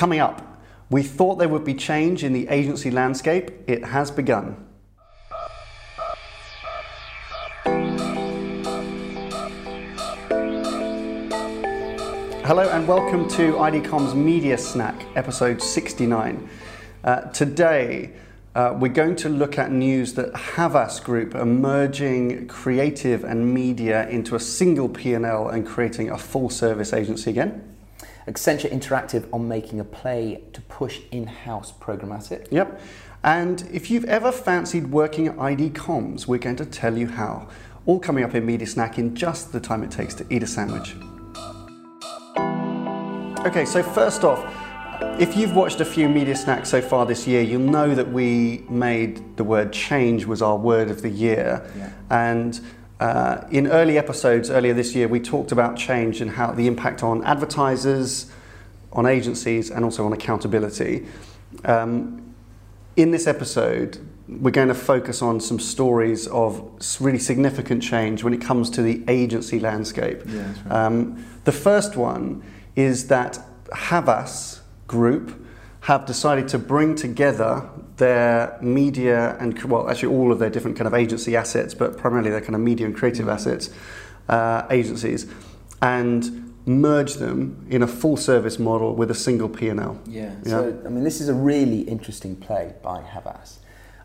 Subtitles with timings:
[0.00, 0.40] Coming up,
[0.88, 3.50] we thought there would be change in the agency landscape.
[3.66, 4.56] It has begun.
[12.46, 16.48] Hello and welcome to IDCOM's Media Snack, episode 69.
[17.04, 18.14] Uh, today,
[18.54, 24.08] uh, we're going to look at news that Havas Group are merging creative and media
[24.08, 27.70] into a single P&L and creating a full-service agency again.
[28.26, 32.46] Accenture Interactive on making a play to push in-house programmatic.
[32.50, 32.80] Yep.
[33.22, 37.48] And if you've ever fancied working at ID Comms, we're going to tell you how.
[37.86, 40.46] All coming up in Media Snack in just the time it takes to eat a
[40.46, 40.94] sandwich.
[43.46, 44.44] Okay, so first off,
[45.18, 48.64] if you've watched a few media snacks so far this year, you'll know that we
[48.68, 51.66] made the word change was our word of the year.
[51.76, 51.90] Yeah.
[52.10, 52.60] And
[53.00, 57.02] uh, in early episodes earlier this year, we talked about change and how the impact
[57.02, 58.30] on advertisers,
[58.92, 61.06] on agencies, and also on accountability.
[61.64, 62.34] Um,
[62.96, 66.62] in this episode, we're going to focus on some stories of
[67.00, 70.20] really significant change when it comes to the agency landscape.
[70.26, 70.84] Yeah, right.
[70.84, 72.42] Um, the first one
[72.76, 73.38] is that
[73.74, 75.46] Havas Group
[75.80, 77.66] have decided to bring together
[78.00, 82.30] their media and well, actually all of their different kind of agency assets, but primarily
[82.30, 83.70] their kind of media and creative assets
[84.28, 85.26] uh, agencies,
[85.82, 90.00] and merge them in a full service model with a single P&L.
[90.06, 90.34] Yeah.
[90.42, 90.50] Yeah.
[90.50, 93.58] So, I mean, this is a really interesting play by Havas.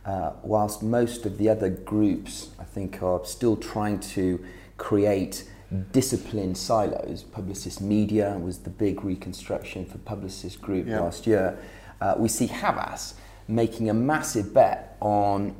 [0.05, 4.43] Uh, whilst most of the other groups, I think, are still trying to
[4.77, 5.49] create
[5.91, 7.23] discipline silos.
[7.23, 10.99] Publicis Media was the big reconstruction for Publicis Group Yeah.
[10.99, 11.57] last year.
[12.01, 13.15] Uh, we see Havas
[13.47, 15.55] making a massive bet on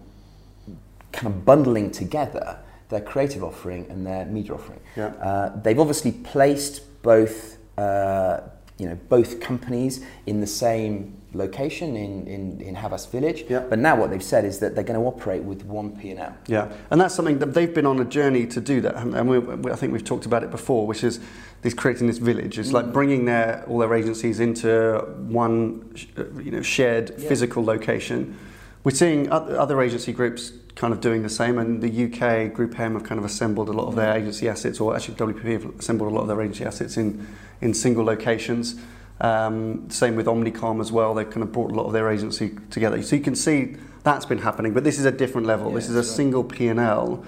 [1.11, 4.80] kind of bundling together their creative offering and their media offering.
[4.95, 5.08] Yeah.
[5.08, 8.41] Uh, they've obviously placed both, uh,
[8.78, 13.45] you know, both companies in the same location in, in, in Havas Village.
[13.50, 13.59] Yeah.
[13.59, 16.36] But now what they've said is that they're going to operate with one P&L.
[16.48, 19.40] Yeah, and that's something that they've been on a journey to do that, and we,
[19.40, 21.19] we, I think we've talked about it before, which is
[21.62, 22.59] this creating this village.
[22.59, 27.28] It's like bringing their all their agencies into one, uh, you know, shared Yeah.
[27.30, 28.38] physical location.
[28.84, 32.94] We're seeing other agency groups kind of doing the same, and the UK Group M
[32.94, 36.12] have kind of assembled a lot of their agency assets, or actually WPP have assembled
[36.12, 37.28] a lot of their agency assets in
[37.62, 38.75] in single locations.
[39.22, 41.13] Um, same with Omnicom as well.
[41.13, 43.02] They've kind of brought a lot of their agency together.
[43.02, 45.69] So you can see that's been happening, but this is a different level.
[45.69, 46.06] Yeah, this is a right.
[46.06, 47.25] single P and L,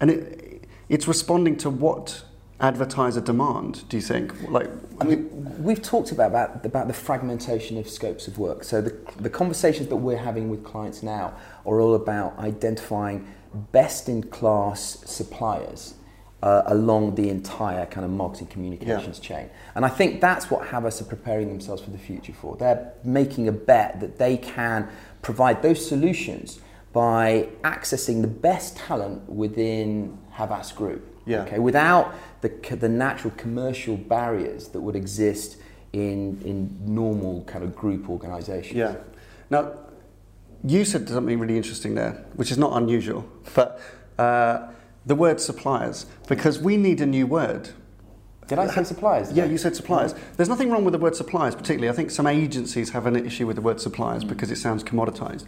[0.00, 2.24] and it it's responding to what
[2.60, 3.88] advertiser demand.
[3.88, 4.48] Do you think?
[4.48, 4.68] Like,
[5.00, 8.64] I mean, we've talked about, about about the fragmentation of scopes of work.
[8.64, 11.34] So the the conversations that we're having with clients now
[11.66, 13.26] are all about identifying
[13.72, 15.94] best in class suppliers
[16.42, 19.50] uh, along the entire kind of marketing communications chain.
[19.74, 22.56] And I think that's what Havas are preparing themselves for the future for.
[22.56, 24.88] They're making a bet that they can
[25.22, 26.60] provide those solutions
[26.92, 31.15] by accessing the best talent within Havas Group.
[31.26, 31.42] Yeah.
[31.42, 35.56] Okay, without the, the natural commercial barriers that would exist
[35.92, 38.76] in, in normal kind of group organizations.
[38.76, 38.96] Yeah.
[39.50, 39.72] Now,
[40.64, 43.80] you said something really interesting there, which is not unusual, but
[44.18, 44.68] uh,
[45.04, 47.70] the word suppliers, because we need a new word.
[48.48, 49.32] Did I say suppliers?
[49.32, 50.14] Yeah, you said suppliers.
[50.36, 51.88] There's nothing wrong with the word suppliers, particularly.
[51.88, 55.44] I think some agencies have an issue with the word suppliers because it sounds commoditized.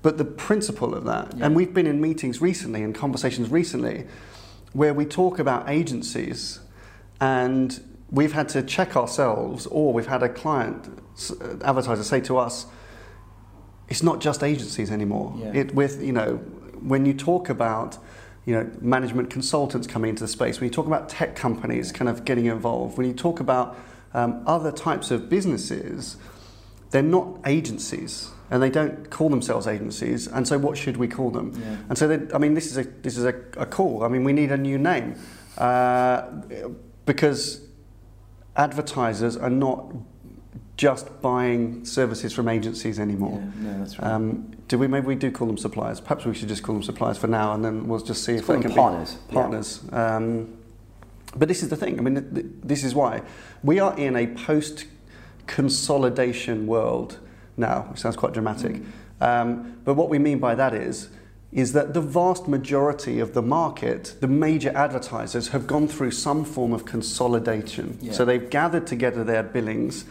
[0.00, 4.06] But the principle of that, and we've been in meetings recently and conversations recently
[4.72, 6.60] where we talk about agencies
[7.20, 10.88] and we've had to check ourselves or we've had a client
[11.62, 12.66] advertiser say to us,
[13.88, 15.34] it's not just agencies anymore.
[15.36, 15.52] Yeah.
[15.52, 16.36] It with you know
[16.80, 17.98] when you talk about
[18.46, 22.08] you know management consultants coming into the space, when you talk about tech companies kind
[22.08, 23.76] of getting involved, when you talk about
[24.14, 26.16] um, other types of businesses,
[26.90, 30.26] they're not agencies and they don't call themselves agencies.
[30.26, 31.52] And so, what should we call them?
[31.54, 31.76] Yeah.
[31.88, 34.02] And so, they, I mean, this is a this is a, a call.
[34.02, 35.16] I mean, we need a new name
[35.58, 36.22] uh,
[37.06, 37.62] because
[38.56, 39.94] advertisers are not
[40.76, 43.38] just buying services from agencies anymore.
[43.38, 44.10] Yeah, no, that's right.
[44.10, 46.00] Um, do we maybe we do call them suppliers?
[46.00, 48.46] Perhaps we should just call them suppliers for now, and then we'll just see if
[48.46, 49.14] call they can partners.
[49.14, 49.80] be partners.
[49.92, 50.56] Um,
[51.36, 51.98] but this is the thing.
[51.98, 53.22] I mean, th- th- this is why
[53.62, 54.86] we are in a post
[55.46, 57.18] consolidation world
[57.56, 57.86] now.
[57.90, 58.82] Which sounds quite dramatic.
[59.20, 61.10] Um, but what we mean by that is
[61.52, 66.44] is that the vast majority of the market, the major advertisers, have gone through some
[66.44, 67.98] form of consolidation.
[68.00, 68.12] Yeah.
[68.12, 70.04] So they've gathered together their billings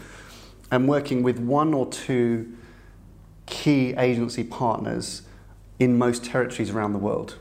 [0.69, 2.57] and working with one or two
[3.45, 5.23] key agency partners
[5.79, 7.37] in most territories around the world.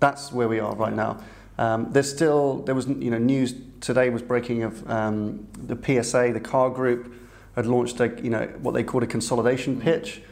[0.00, 1.22] That's where we are right now.
[1.58, 6.32] Um, there's still there was you know news today was breaking of um, the PSA,
[6.32, 7.14] the car group,
[7.54, 10.22] had launched a, you know, what they called a consolidation pitch.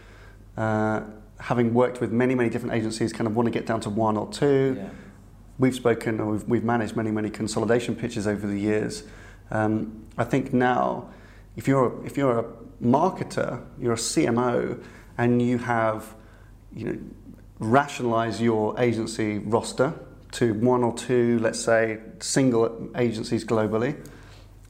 [0.56, 1.02] Uh,
[1.38, 4.16] having worked with many, many different agencies, kind of want to get down to one
[4.16, 4.76] or two.
[4.78, 4.88] Yeah.
[5.58, 9.04] We've spoken, or we've, we've managed many, many consolidation pitches over the years.
[9.50, 11.08] Um, I think now,
[11.56, 12.44] if you're if you're a
[12.82, 14.82] marketer, you're a CMO,
[15.18, 16.14] and you have,
[16.74, 16.98] you know,
[17.58, 19.92] rationalize your agency roster
[20.32, 23.96] to one or two, let's say, single agencies globally.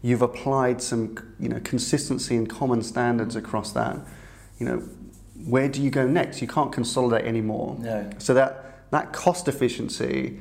[0.03, 3.99] You've applied some, you know, consistency and common standards across that.
[4.59, 4.77] You know,
[5.45, 6.41] where do you go next?
[6.41, 7.77] You can't consolidate anymore.
[7.79, 8.11] No.
[8.19, 10.41] So that that cost efficiency,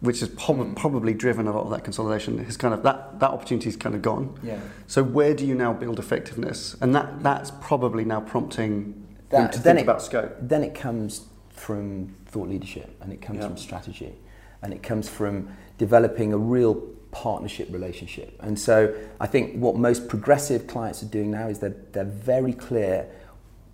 [0.00, 0.76] which has prob- mm.
[0.76, 3.94] probably driven a lot of that consolidation, has kind of that that opportunity is kind
[3.94, 4.38] of gone.
[4.42, 4.60] Yeah.
[4.86, 6.76] So where do you now build effectiveness?
[6.80, 10.36] And that that's probably now prompting That- to then think it- about scope.
[10.40, 13.46] Then it comes from thought leadership and it comes Yeah.
[13.48, 14.14] from strategy
[14.62, 15.48] and it comes from
[15.78, 16.74] developing a real
[17.10, 18.36] partnership relationship.
[18.40, 22.52] And so I think what most progressive clients are doing now is they're, they're very
[22.52, 23.08] clear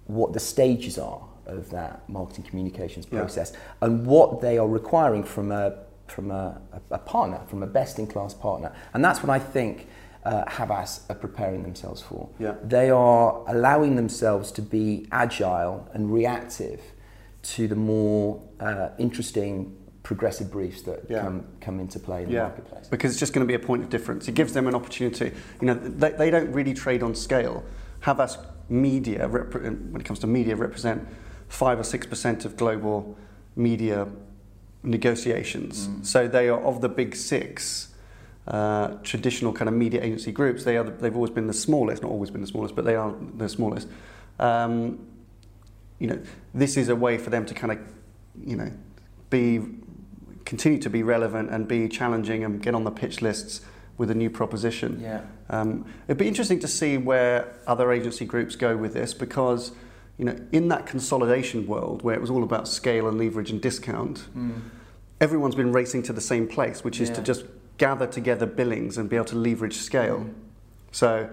[0.07, 3.21] what the stages are of that marketing communications Yeah.
[3.21, 5.75] process and what they are requiring from a
[6.07, 8.71] from a, a, partner, from a best-in-class partner.
[8.93, 9.89] And that's what I think
[10.25, 12.29] uh, Havas are preparing themselves for.
[12.39, 12.55] Yeah.
[12.63, 16.83] They are allowing themselves to be agile and reactive
[17.43, 21.23] to the more uh, interesting progressive briefs that Yeah.
[21.23, 22.89] come, come into play in the marketplace.
[22.89, 24.27] because it's just going to be a point of difference.
[24.29, 25.33] It gives them an opportunity.
[25.61, 27.63] You know, they, they don't really trade on scale.
[28.01, 28.37] Havas
[28.69, 29.63] media, repre-
[29.93, 31.07] when it comes to media, represent
[31.49, 33.17] five or six percent of global
[33.55, 34.09] media
[34.83, 35.89] negotiations.
[36.03, 37.89] So they are of the big six.
[38.45, 42.03] Uh, traditional kind of media agency groups, they are the, they've always been the smallest,
[42.03, 43.87] not always been the smallest, but they are the smallest.
[44.41, 45.07] Um,
[46.01, 46.21] you know,
[46.53, 47.79] this is a way for them to kind of,
[48.45, 48.73] you know,
[49.31, 49.61] be
[50.45, 53.61] continue to be relevant and be challenging and get on the pitch lists
[53.99, 55.01] with a new proposition.
[55.01, 55.21] Yeah.
[55.51, 59.73] Um, it'd be interesting to see where other agency groups go with this because,
[60.19, 63.61] you know, in that consolidation world where it was all about scale and leverage and
[63.61, 64.27] discount,
[65.21, 67.45] everyone's been racing to the same place, which is to just
[67.79, 70.27] gather together billings and be able to leverage scale.
[70.91, 71.29] So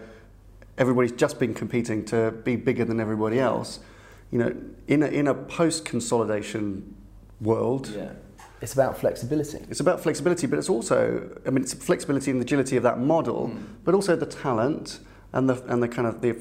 [0.77, 3.79] everybody's just been competing to be bigger than everybody else.
[4.31, 4.55] You know,
[4.87, 6.95] in a, in a post consolidation
[7.41, 8.11] world, Yeah.
[8.61, 9.59] It's about flexibility.
[9.69, 13.51] it's about flexibility, but it's also, I mean, it's flexibility and agility of that model,
[13.85, 14.99] but also the talent
[15.31, 16.33] and the, and the kind of the,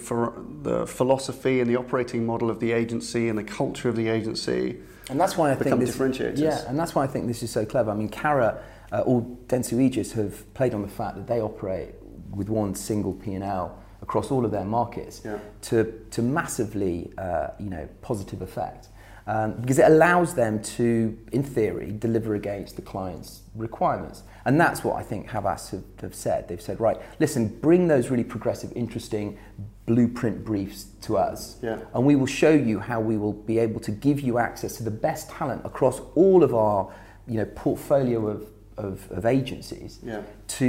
[0.62, 4.79] the philosophy and the operating model of the agency and the culture of the agency.
[5.11, 6.38] And that's why I think this, differentiators.
[6.38, 7.91] Yeah, and that's why I think this is so clever.
[7.91, 8.62] I mean, Carat
[8.93, 11.94] uh, or Dentsu Aegis have played on the fact that they operate
[12.31, 15.38] with one single P&L across all of their markets Yeah.
[15.62, 18.88] to, to massively, uh, you know, positive effect.
[19.28, 24.22] Um, because it allows them to, in theory, deliver against the client's requirements.
[24.46, 26.48] And that's what I think Havas have, have said.
[26.48, 29.36] They've said, right, listen, bring those really progressive, interesting
[29.84, 31.78] blueprint briefs to us Yeah.
[31.94, 34.82] and we will show you how we will be able to give you access to
[34.82, 36.92] the best talent across all of our
[37.26, 38.44] you know portfolio of,
[38.76, 40.20] of, of agencies Yeah.
[40.58, 40.66] to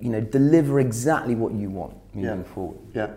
[0.00, 2.54] you know deliver exactly what you want moving Yeah.
[2.54, 3.10] forward Yeah.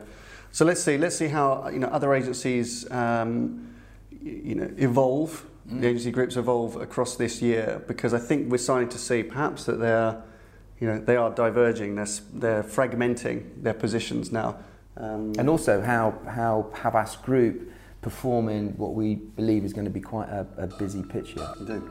[0.52, 0.98] So let's see.
[0.98, 3.68] Let's see how you know other agencies, um,
[4.22, 5.46] you know, evolve.
[5.72, 9.66] The agency groups evolve across this year because I think we're starting to see perhaps
[9.66, 10.20] that they're,
[10.80, 11.94] you know, they are diverging.
[11.96, 14.58] They're they're fragmenting their positions now.
[14.98, 17.72] Um, and also how how Havas Group
[18.02, 21.48] perform in what we believe is going to be quite a, a busy picture.
[21.60, 21.84] indeed.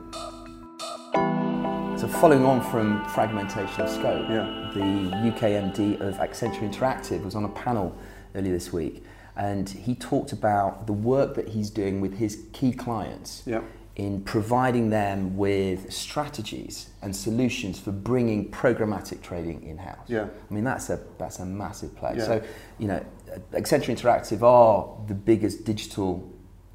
[2.00, 4.70] So following on from fragmentation of scope, Yeah.
[4.75, 7.97] the UK MD of Accenture Interactive was on a panel
[8.35, 9.02] earlier this week
[9.38, 13.61] and he talked about the work that he's doing with his key clients Yeah.
[13.95, 20.09] in providing them with strategies and solutions for bringing programmatic trading in-house.
[20.09, 20.26] Yeah.
[20.50, 22.14] I mean that's a that's a massive play.
[22.16, 22.25] Yeah.
[22.25, 22.42] So,
[22.78, 23.00] you know,
[23.52, 26.28] Accenture Interactive are the biggest digital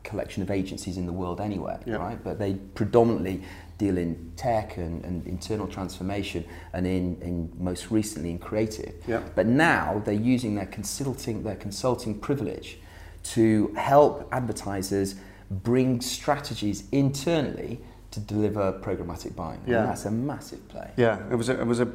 [0.03, 1.95] collection of agencies in the world anyway, Yeah.
[1.95, 2.23] right?
[2.23, 3.43] But they predominantly
[3.77, 8.93] deal in tech and, and internal transformation and in, in most recently in creative.
[9.07, 9.21] Yeah.
[9.35, 12.77] But now they're using their consulting their consulting privilege
[13.23, 15.15] to help advertisers
[15.49, 17.79] bring strategies internally
[18.11, 19.59] to deliver programmatic buying.
[19.65, 19.79] Yeah.
[19.79, 20.91] And that's a massive play.
[20.97, 21.87] Yeah, it was a, it was a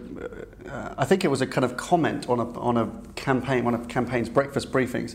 [0.69, 3.75] uh, I think it was a kind of comment on a on a campaign one
[3.75, 5.15] of campaign's breakfast briefings,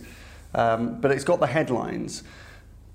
[0.55, 2.23] um, but it's got the headlines,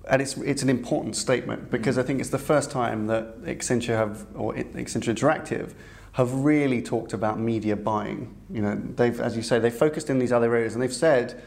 [0.07, 3.95] and it's it's an important statement because I think it's the first time that Accenture
[3.95, 5.73] have or Accenture Interactive
[6.13, 8.35] have really talked about media buying.
[8.51, 11.41] You know, they've as you say they focused in these other areas and they've said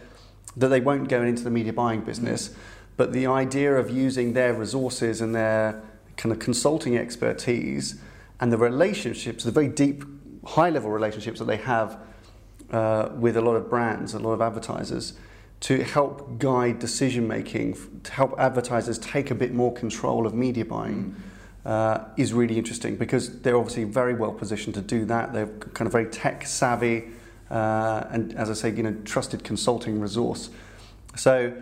[0.56, 2.54] that they won't go into the media buying business,
[2.96, 5.82] but the idea of using their resources and their
[6.16, 8.00] kind of consulting expertise
[8.40, 10.04] and the relationships, the very deep,
[10.44, 11.98] high level relationships that they have
[12.70, 15.14] uh, with a lot of brands, a lot of advertisers,
[15.62, 20.64] to help guide decision making, to help advertisers take a bit more control of media
[20.64, 21.14] buying.
[21.64, 25.32] Uh, is really interesting because they're obviously very well positioned to do that.
[25.32, 27.04] They're kind of very tech savvy,
[27.52, 30.50] uh, and as I say, you know, trusted consulting resource.
[31.14, 31.52] So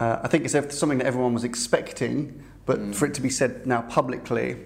[0.00, 2.92] uh, I think it's something that everyone was expecting, but mm.
[2.92, 4.56] for it to be said now publicly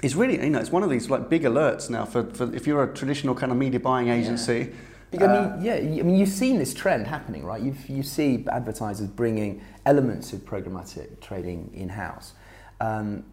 [0.00, 2.68] is really, you know, it's one of these like big alerts now for, for if
[2.68, 4.58] you're a traditional kind of media buying agency.
[4.70, 4.76] Yeah.
[5.14, 5.74] I mean, uh, yeah.
[5.74, 7.60] I mean, you've seen this trend happening, right?
[7.60, 12.32] You've, you see advertisers bringing elements of programmatic trading in house.
[12.80, 13.24] Um,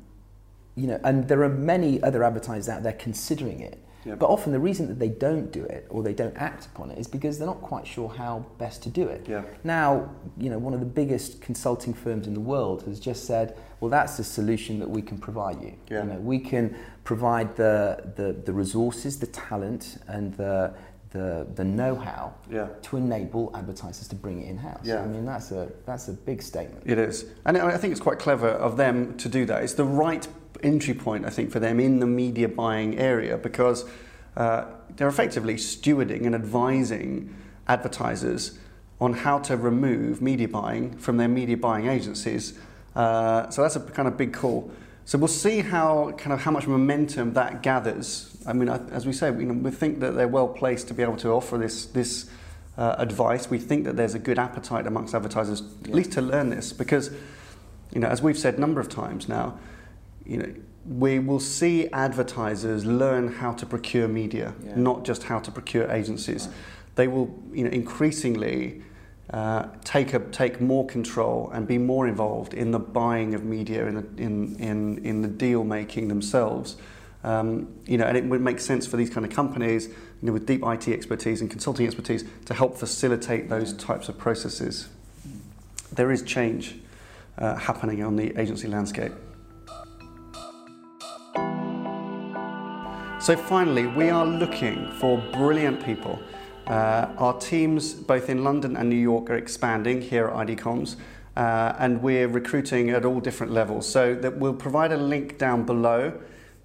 [0.76, 3.84] you know, and there are many other advertisers out there considering it.
[4.06, 6.98] But often the reason that they don't do it or they don't act upon it
[6.98, 9.28] is because they're not quite sure how best to do it.
[9.28, 9.44] Yeah.
[9.64, 13.58] Now, you know, one of the biggest consulting firms in the world has just said,
[13.80, 15.76] well, that's the solution that we can provide you.
[15.90, 16.04] Yeah.
[16.04, 20.74] You know, we can provide the, the, the resources, the talent, and the,
[21.12, 22.68] the, the know-how yeah.
[22.84, 24.82] to enable advertisers to bring it in-house.
[24.84, 25.02] Yeah.
[25.02, 26.84] I mean, that's a, that's a big statement.
[26.86, 27.26] It is.
[27.46, 29.64] And I think it's quite clever of them to do that.
[29.64, 30.28] It's the right
[30.62, 33.86] entry point, I think, for them in the media buying area because
[34.38, 37.36] uh, they're effectively stewarding and advising
[37.68, 38.60] advertisers
[39.02, 42.60] on how to remove media buying from their media buying agencies.
[42.96, 44.72] Uh, so that's a kind of big call.
[45.10, 48.38] So we'll see how kind of how much momentum that gathers.
[48.46, 51.18] I mean, as we say, we, we think that they're well placed to be able
[51.18, 52.30] to offer this this
[52.78, 53.50] uh, advice.
[53.50, 55.88] We think that there's a good appetite amongst advertisers, yeah.
[55.88, 57.10] at least to learn this, because
[57.92, 59.58] you know, as we've said a number of times now,
[60.28, 60.54] you know,
[60.86, 64.76] we will see advertisers learn how to procure media, yeah.
[64.76, 66.46] not just how to procure agencies.
[66.46, 66.56] Right.
[66.98, 68.84] They will, you know, increasingly
[69.32, 73.86] uh, take, a, take more control and be more involved in the buying of media,
[73.86, 76.78] in the, in, in, in the deal making themselves.
[77.24, 80.34] Um, you know, and it would make sense for these kind of companies, you know,
[80.34, 84.88] with deep IT expertise and consulting expertise, to help facilitate those types of processes.
[85.92, 86.76] There is change
[87.38, 89.12] uh, happening on the agency landscape.
[93.22, 96.20] So finally, we are looking for brilliant people
[96.70, 100.98] uh, our teams, both in London and New York, are expanding here at ID Comms,
[101.36, 103.88] uh, and we're recruiting at all different levels.
[103.92, 106.14] So that we'll provide a link down below.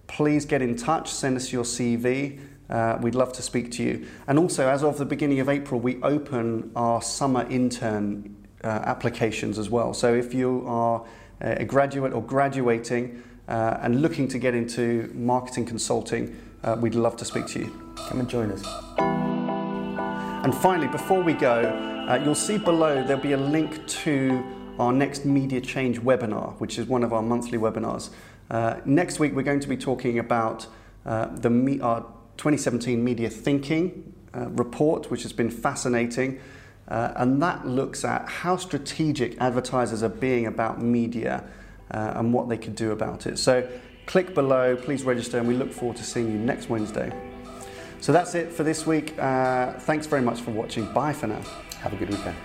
[0.07, 2.39] Please get in touch, send us your CV.
[2.69, 4.07] Uh, we'd love to speak to you.
[4.27, 9.59] And also, as of the beginning of April, we open our summer intern uh, applications
[9.59, 9.95] as well.
[9.95, 11.05] So if you are
[11.41, 17.17] a graduate or graduating uh, and looking to get into marketing consulting, uh, we'd love
[17.17, 17.95] to speak to you.
[18.09, 19.34] Come and join us.
[20.45, 21.63] And finally, before we go,
[22.07, 24.45] uh, you'll see below there'll be a link to
[24.79, 28.11] our next Media Change webinar, which is one of our monthly webinars.
[28.51, 30.67] Uh, next week, we're going to be talking about
[31.07, 32.03] uh, the our
[32.37, 36.39] 2017 Media Thinking uh, report, which has been fascinating.
[36.89, 41.43] Uh, and that looks at how strategic advertisers are being about media
[41.91, 43.39] uh, and what they could do about it.
[43.39, 43.67] So
[44.05, 47.34] click below, please register, and we look forward to seeing you next Wednesday.
[48.05, 49.19] So that's it for this week.
[49.19, 50.85] Uh, thanks very much for watching.
[50.93, 51.41] Bye for now.
[51.81, 52.37] Have a good weekend.